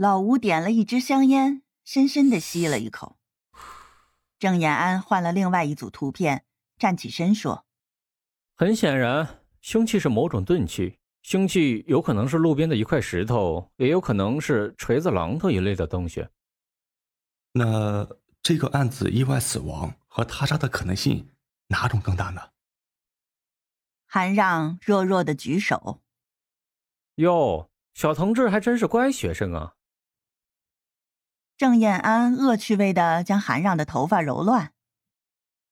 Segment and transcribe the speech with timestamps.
[0.00, 3.18] 老吴点了一支香烟，深深的吸了一口。
[4.38, 6.46] 郑延安换了另外一组图片，
[6.78, 7.66] 站起身说
[8.56, 16.26] ：“很显然，凶器是某种钝器，凶器有可能是路边的一块石头，也有可能是锤子、榔头一类的东西。
[17.52, 18.08] 那
[18.42, 21.28] 这个案子意外死亡和他杀的可能性，
[21.66, 22.40] 哪种更大呢？”
[24.08, 26.00] 韩让弱弱的举手
[27.16, 29.74] ：“哟，小同志还真是乖学生啊。”
[31.60, 34.72] 郑燕安恶趣味的将韩让的头发揉乱，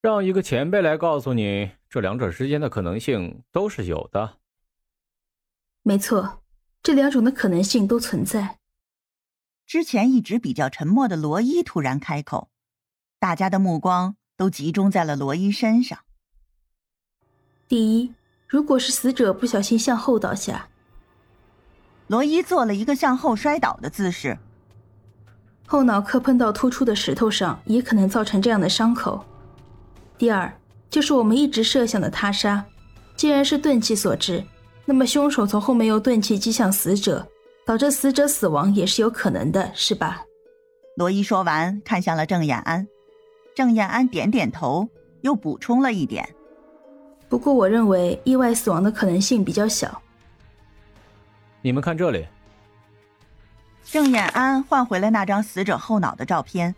[0.02, 4.36] 让一个前辈来告诉你，这两者之间的可能性都是有的。
[5.82, 6.42] 没错，
[6.82, 8.58] 这两种的可能性都存在。
[9.64, 12.50] 之前一直比较沉默的罗伊突然开口，
[13.18, 16.00] 大家的目光都集中在了罗伊身上。
[17.66, 18.12] 第一，
[18.46, 20.68] 如果是死者不小心向后倒下，
[22.08, 24.36] 罗伊做了一个向后摔倒的姿势。
[25.70, 29.22] 后脑磕碰到突出的石头上，也可能造成这样的伤口。
[30.16, 30.50] 第二，
[30.88, 32.64] 就是我们一直设想的他杀，
[33.16, 34.42] 既然是钝器所致，
[34.86, 37.28] 那么凶手从后面用钝器击向死者，
[37.66, 40.22] 导致死者死亡也是有可能的，是吧？
[40.96, 42.88] 罗伊说完，看向了郑雅安，
[43.54, 44.88] 郑雅安点点头，
[45.20, 46.26] 又补充了一点
[47.28, 50.00] ：“不过我认为意外死亡的可能性比较小。”
[51.60, 52.26] 你们看这里。
[53.90, 56.74] 郑衍安换回了那张死者后脑的照片，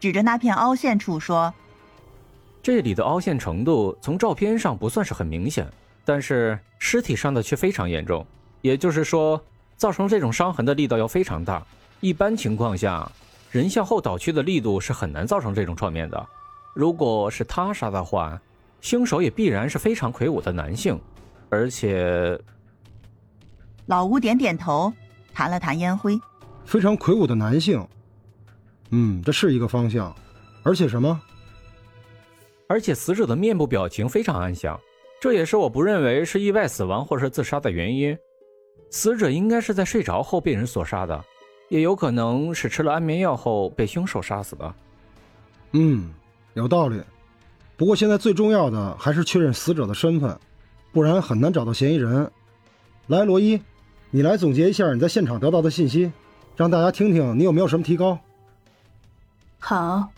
[0.00, 1.52] 指着那片凹陷处说
[2.62, 5.70] ：“这里的凹陷程度从照片上不算是很明显，
[6.06, 8.26] 但是尸体伤的却非常严重。
[8.62, 9.38] 也就是说，
[9.76, 11.62] 造成这种伤痕的力道要非常大。
[12.00, 13.06] 一般情况下，
[13.50, 16.26] 人向后倒去的力度是很难造成这种创面的。
[16.72, 18.40] 如果是他杀的话，
[18.80, 20.98] 凶手也必然是非常魁梧的男性，
[21.50, 22.40] 而且……”
[23.84, 24.90] 老吴点点头，
[25.34, 26.18] 弹了弹烟灰。
[26.64, 27.86] 非常魁梧的男性，
[28.90, 30.14] 嗯，这是一个方向，
[30.62, 31.20] 而且什么？
[32.66, 34.78] 而且死者的面部表情非常安详，
[35.20, 38.16] 这也是我不认为是意外死亡或是自杀的原因。
[38.90, 41.22] 死者应该是在睡着后被人所杀的，
[41.68, 44.74] 也有可能是吃了安眠药后被凶手杀死的。
[45.72, 46.10] 嗯，
[46.54, 47.00] 有道理。
[47.76, 50.38] 不过现在最重要的还是确认死者的身份，
[50.92, 52.30] 不然很难找到嫌疑人。
[53.08, 53.60] 来，罗伊，
[54.10, 56.10] 你来总结一下你在现场得到的信息。
[56.56, 58.20] 让大家听听，你有没有什么提高？
[59.58, 60.10] 好，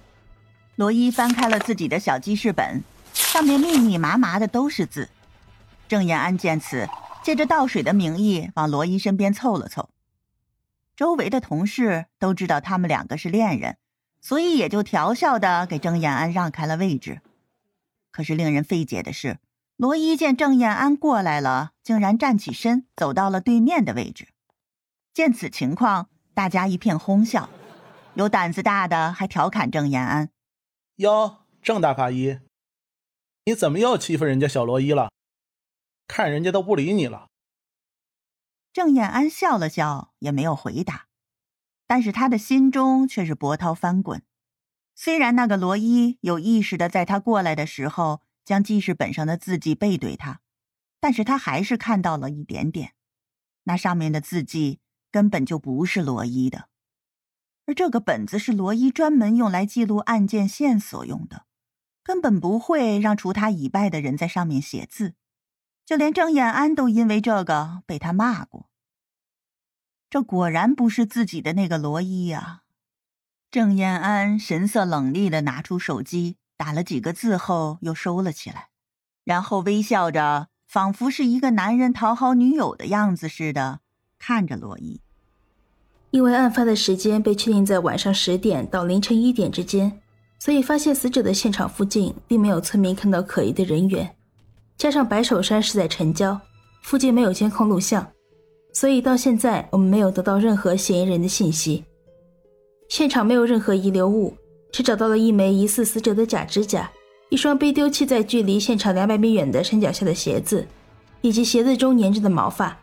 [0.74, 2.82] 罗伊翻开了自己的小记事本，
[3.14, 5.08] 上面密密麻麻的都是字。
[5.88, 6.86] 郑延安见此，
[7.22, 9.88] 借着倒水的名义往罗伊身边凑了凑。
[10.94, 13.78] 周围的同事都知道他们两个是恋人，
[14.20, 17.22] 所以也就调笑的给郑延安让开了位置。
[18.12, 19.38] 可是令人费解的是，
[19.76, 24.28] 罗伊见郑延安过来了，竟然站起身走到了对面的位置。
[25.14, 26.08] 见此情况。
[26.36, 27.48] 大家一片哄笑，
[28.12, 30.28] 有胆子大的还调侃郑延安
[30.96, 32.40] ：“哟，郑大法医，
[33.46, 35.10] 你怎么又欺负人家小罗伊了？
[36.06, 37.28] 看人家都不理你了。”
[38.74, 41.06] 郑延安笑了笑，也没有回答，
[41.86, 44.22] 但是他的心中却是波涛翻滚。
[44.94, 50.42] 虽然那个罗伊有意识的在他过来的时候将记事本上的字迹背对他，
[51.00, 52.92] 但是他还是看到了一点点，
[53.62, 54.80] 那上面的字迹。
[55.10, 56.68] 根本就不是罗伊的，
[57.66, 61.46] 而这个本子是罗伊专门用来记录案件线索用的，
[62.02, 65.14] 根本不会让除他以外的人在上面写字。
[65.84, 68.68] 就连郑燕安都因为这个被他骂过。
[70.10, 72.62] 这果然不是自己的那个罗伊呀！
[73.50, 78.70] 郑燕安神色冷厉的拿出手机，打了几个字后又收了起来，
[79.24, 83.80] 然后微笑着，仿佛是一个男人讨好女友的样子似的
[84.18, 85.00] 看着罗伊。
[86.10, 90.00] 因为案发的时间被确定在晚上十点到凌晨一点之间，
[90.38, 94.16] 所以发现死者的现场附近并没有村民看到可疑的人员。
[94.78, 96.40] 加上白首山是在城郊，
[96.82, 98.06] 附近没有监控录像，
[98.72, 101.84] 所以到现在我们没有得到任何嫌疑人的信息。
[102.88, 104.34] 现场没有任何遗留物，
[104.70, 106.90] 只找到了一枚疑似死者的假指甲，
[107.30, 110.66] 一双被丢弃在距离现场两百米远的山脚下的鞋子，
[111.20, 112.78] 以及鞋子中粘着的毛发。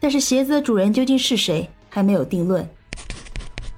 [0.00, 1.68] 但是鞋子的主人究竟是谁？
[1.90, 2.68] 还没有定论。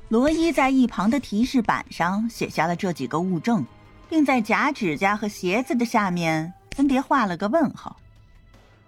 [0.08, 3.64] 罗伊在一旁的提示板上写下了这几个物证，
[4.08, 7.96] 并在假指甲和鞋子的下面分别画了个问号。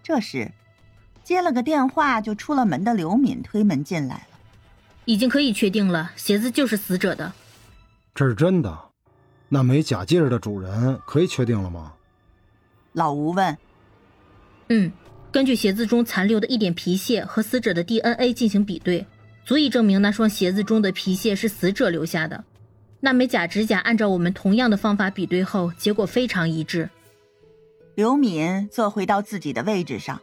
[0.02, 0.50] 这时，
[1.23, 4.38] 接了个电话就出了门的刘敏推门进来了。
[5.05, 7.32] 已经可以确定了，鞋子就是死者的。
[8.14, 8.76] 这是真的？
[9.49, 11.93] 那枚假戒指的主人可以确定了吗？
[12.93, 13.56] 老吴问。
[14.69, 14.93] 嗯。
[15.32, 19.06] 根据鞋子中残留的一点皮屑和死者的 DNA 进行比对，
[19.46, 22.44] 足以证明那双鞋子中的皮屑是死者留下的。
[23.00, 26.90] 那枚假指甲按照我们同样的方法比对后，结果非常一致。
[27.94, 30.20] 刘敏坐回到自己的位置上，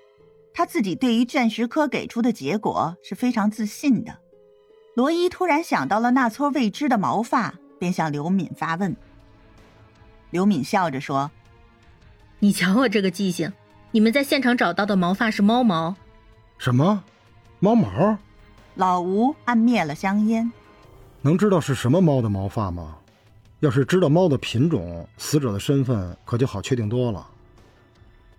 [0.54, 4.20] 他自己对于卷石科给出的结果是非常自信的。
[4.96, 8.96] 罗伊突然想到了那撮未知的毛发，便向刘敏发问。
[10.30, 11.32] 刘敏笑着说
[12.40, 13.52] ：“你瞧我这个记性，
[13.92, 15.96] 你们在现场找到的毛发是猫毛。”
[16.58, 17.04] 什么？
[17.60, 18.18] 猫毛？
[18.76, 20.52] 老吴按灭了香烟。
[21.22, 22.96] 能知道是什么猫的毛发吗？
[23.60, 27.28] 要是知道猫的品种，死者的身份可就好确定多了。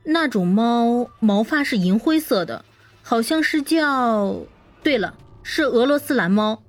[0.02, 2.64] 那种猫毛发是银灰色的，
[3.02, 4.35] 好像是叫……
[4.82, 6.62] 对了，是俄罗斯蓝猫。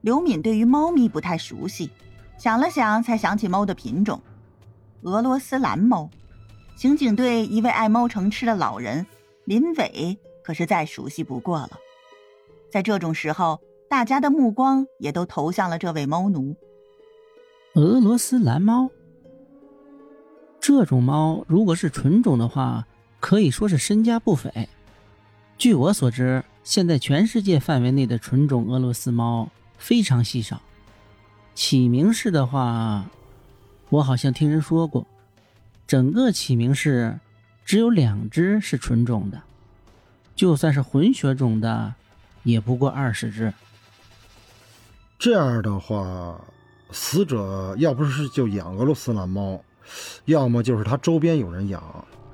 [0.00, 1.90] 刘敏对于猫咪不太熟悉，
[2.38, 4.22] 想了想才想起猫的品种——
[5.02, 6.08] 俄罗斯蓝猫。
[6.76, 9.06] 刑警队一位爱猫成痴的老人
[9.44, 11.78] 林伟可是再熟悉不过了。
[12.70, 13.60] 在这种时候。
[13.90, 16.54] 大家的目光也都投向了这位猫奴。
[17.74, 18.88] 俄罗斯蓝猫，
[20.60, 22.86] 这种猫如果是纯种的话，
[23.18, 24.68] 可以说是身价不菲。
[25.58, 30.62] 据我所知，现在全世界范围内的纯种俄罗斯猫非常稀少。
[31.56, 33.04] 启明市的话，
[33.88, 35.04] 我好像听人说过，
[35.90, 37.18] 整个启明市
[37.64, 39.42] 只有两只是纯种的，
[40.36, 41.92] 就算是混血种的，
[42.44, 43.52] 也不过二十只。
[45.18, 46.40] 这样的话，
[46.92, 49.60] 死者要不是就养俄罗斯蓝猫，
[50.26, 51.82] 要么就是他周边有人养，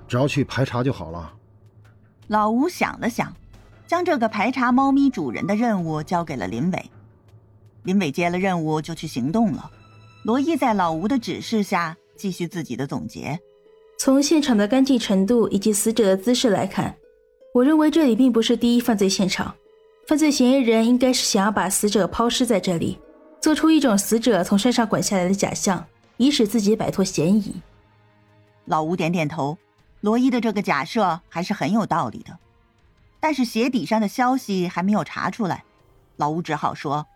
[0.06, 1.32] 只要去排查就好了。
[2.26, 3.34] 老吴想了想，
[3.86, 6.90] 将这个排查猫咪主人的任务交给了林伟。
[7.84, 9.70] 林伟接了任务就去行动了。
[10.24, 13.40] 罗伊在老吴的指示下继续自己的总结。
[13.98, 16.94] 从现场的干净程度以及死者的姿势来看，
[17.54, 19.54] 我认为这里并不是第一犯罪现场。
[20.06, 22.98] 犯罪嫌疑人应该是想要把死者抛尸在这里，
[23.40, 25.84] 做出一种死者从山上滚下来的假象，
[26.18, 27.54] 以使自己摆脱嫌疑。
[28.66, 29.56] 老吴点点头，
[30.00, 32.38] 罗伊的这个假设还是很有道理的。
[33.18, 35.64] 但是鞋底上的消息还没有查出来，
[36.16, 37.06] 老吴只好说：“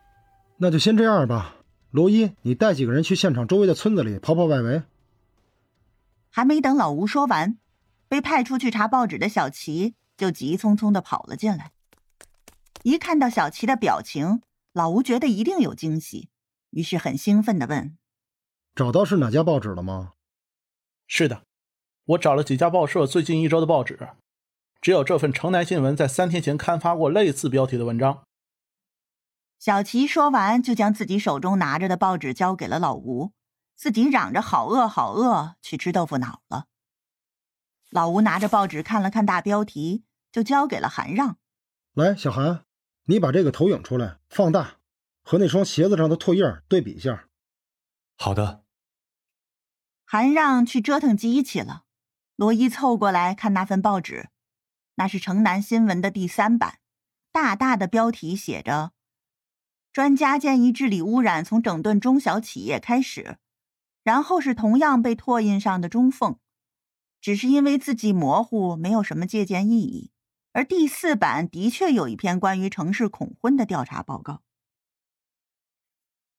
[0.59, 1.55] 那就先这样吧。”
[1.93, 4.82] 罗伊，你带几个人去现场周围的村子里跑跑外围。
[6.31, 7.59] 还没等老吴说完，
[8.09, 11.73] 被派出去查报纸的小齐就急匆匆的跑了进来。
[12.82, 14.41] 一看到小齐的表情，
[14.73, 16.31] 老吴觉得一定有惊喜，
[16.71, 17.99] 于是很兴奋的问
[18.75, 20.12] ：“找到是哪家报纸了吗
[21.06, 21.43] ？”“是的，
[22.06, 24.09] 我找了几家报社最近一周的报纸，
[24.81, 28.23] 只有这份《城南新闻》在三天前刊发过类似标题的文章。”
[29.59, 33.32] 小齐说完，就将自己手中拿着的报纸交给了老吴，
[33.81, 36.67] 自己嚷着“好饿，好饿”去吃豆腐脑了。
[37.88, 41.38] 老吴拿着报纸看了看大标题，就交给了韩让
[41.97, 42.67] ：“来，小韩。”
[43.09, 44.81] 你把这个投影出来，放大，
[45.23, 47.31] 和那双鞋子上的唾液对比一下。
[48.19, 48.67] 好的。
[50.05, 51.85] 韩让去折腾机器了。
[52.37, 54.29] 罗伊凑过来看那份报纸，
[54.97, 56.81] 那是《城南新闻》的第三版，
[57.32, 58.93] 大大的标题写着
[59.91, 63.38] ：“专家建议治理污染从整顿中小企业开始。”
[64.02, 66.38] 然后是同样被拓印上的中缝，
[67.20, 70.11] 只是因为字迹模糊，没有什么借鉴意义。
[70.52, 74.43] 而第四版的确有一篇关于城市恐婚的调查报告。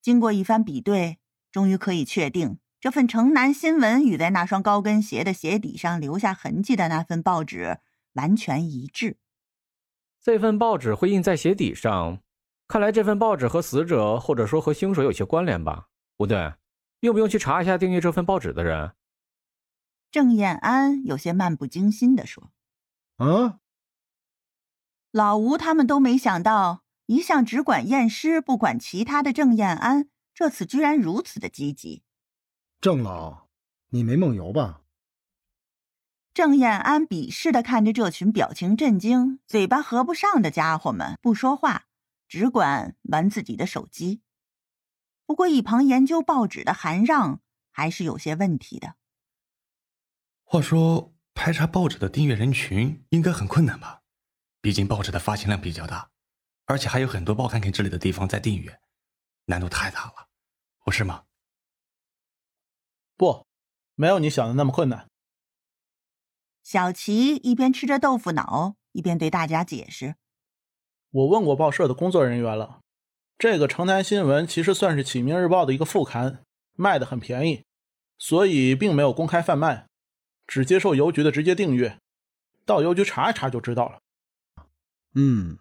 [0.02, 1.18] 经过一番比对，
[1.50, 7.78] 终于可以确定，这份《城南新闻》与在那双高跟鞋的鞋底上留下痕迹的那份报纸
[8.14, 9.16] 完全一致。
[10.20, 12.20] 这份报纸会印在鞋底上，
[12.68, 15.88] 看来这份报纸和死者或者说和凶手有些关联吧？
[16.16, 16.52] 不对，
[17.02, 18.92] 用不用去查一下订阅这份报纸的人？
[20.12, 22.52] 郑彦安有些漫不经心地说
[23.18, 23.58] ：“啊。”
[25.10, 32.04] 老吴他们都没想到，一向只管验尸不管其他的郑彦安，这次居然如此的积极。
[32.80, 33.48] 郑老，
[33.88, 34.82] 你没梦游吧？
[36.32, 41.86] 郑彦安鄙视的看着这群表情震惊、嘴巴合不上的家伙们，不说话，
[42.28, 44.22] 只管玩自己的手机。
[45.32, 48.96] 不过，一旁研究报纸的韩让还是有些问题的。
[50.44, 54.02] 话说，排查报纸的订阅人群应该很困难吧？
[54.60, 56.10] 毕竟报纸的发行量比较大，
[56.66, 58.78] 而且还有很多报刊亭之类的地方在订阅，
[59.46, 60.28] 难度太大了，
[60.84, 61.24] 不是吗？
[63.16, 63.46] 不，
[63.94, 65.08] 没有你想的那么困难。
[66.62, 70.16] 小齐一边吃着豆腐脑，一边对大家解释
[71.10, 72.81] ：“我问过报社的工作人员了，
[73.42, 76.44] 这个《城南新闻》其实算是《启明日报》的一个副刊，
[76.76, 77.64] 卖的很便宜，
[78.16, 79.88] 所以并没有公开贩卖，
[80.46, 81.98] 只接受邮局的直接订阅，
[82.64, 83.98] 到邮局查一查就知道了。”
[85.16, 85.58] 嗯，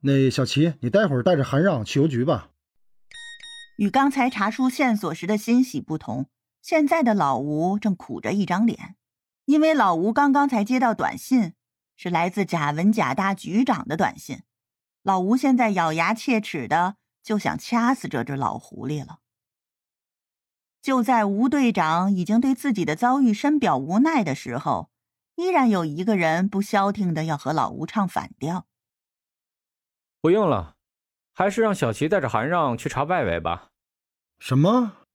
[0.00, 2.48] 那小齐，你待会儿带着韩让去邮局吧。
[3.76, 6.30] 与刚才查出线索时的欣喜不同，
[6.62, 8.96] 现在的老吴正苦着一张脸，
[9.44, 11.52] 因为老吴刚刚才接到短信，
[11.98, 14.40] 是来自贾文贾大局长的短信。
[15.02, 19.18] 老吴现在咬牙切齿的就想掐死这只老狐狸了。
[20.80, 24.90] 就在吴队长已经对自己的遭遇深表无奈的时候，
[25.36, 28.66] 依然有一个人不消停的要和老吴唱反调。
[30.20, 30.76] 不用了，
[31.32, 33.70] 还是让小齐带着韩让去查外围吧。
[34.38, 35.06] 什么？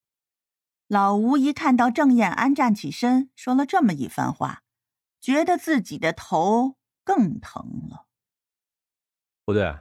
[0.87, 4.63] 老吴一看到郑燕安站起身说了这么一番话，
[5.19, 8.06] 觉得自己的头更疼了。
[9.47, 9.79] 不对，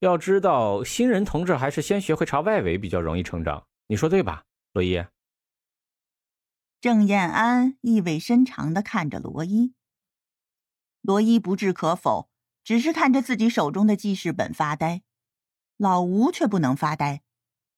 [0.00, 5.02] 要知道新人同志还是先学会查外围比较容易成长，你说对吧，罗伊？
[6.78, 9.72] 郑燕安意味深长的看着罗伊。
[11.00, 12.28] 罗伊不置可否。
[12.64, 15.00] 只是看着自己手中的记事本发呆，
[15.78, 17.22] 老吴却不能发呆。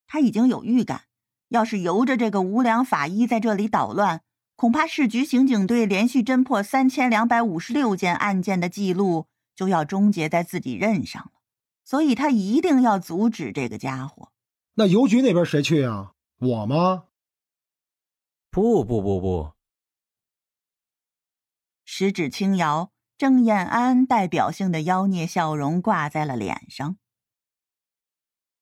[0.09, 1.03] 他已经有预感，
[1.51, 4.23] 要是由着这个无良法医在这里捣乱，
[4.57, 9.29] 恐怕市局刑警队连续侦破三千两百五十六件案件的记录
[9.61, 11.33] 就要终结在自己任上了。
[11.85, 14.33] 所以他一定要阻止这个家伙。
[14.77, 16.15] 那邮局那边谁去啊？
[16.39, 17.09] 我吗？
[18.51, 19.53] 不不不不。
[21.85, 22.91] 十指轻摇。
[23.19, 26.97] 郑燕安代表性的妖孽笑容挂在了脸上。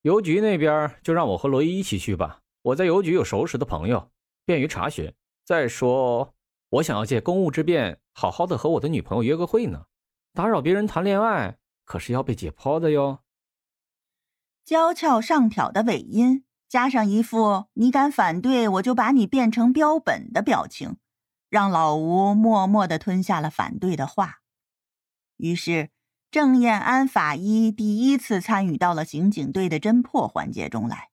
[0.02, 4.10] 邮局那边就让我和罗伊一起去吧，我在邮局有熟识的朋友，
[4.44, 5.14] 便于查询。
[5.44, 6.34] 再说，
[6.70, 9.86] 我想要借公务之便，好好的和我的女朋友约个会呢。
[10.32, 13.20] 打扰别人谈恋爱，可是要被解剖的哟。
[14.64, 20.98] 娇俏上挑的尾音，加上一副“你敢反对，我就把你变成标本”的表情，
[21.48, 24.40] 让老吴默默的吞下了反对的话。
[25.38, 25.90] 于是，
[26.30, 31.08] 郑燕安法医第一次参与到了刑警队的侦破环节中来，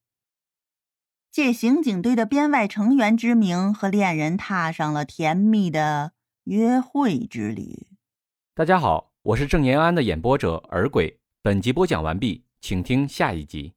[1.31, 6.11] 借刑警队的编外成员之名，和恋人踏上了甜蜜的
[6.43, 7.87] 约会之旅。
[8.57, 11.19] 大家好，我是郑延安的演播者耳鬼。
[11.41, 13.73] 本集播讲完毕，请听下一集。